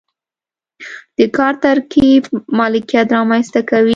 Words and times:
د 1.17 1.19
کار 1.37 1.53
ترکیب 1.65 2.23
مالکیت 2.57 3.07
رامنځته 3.17 3.61
کوي. 3.69 3.89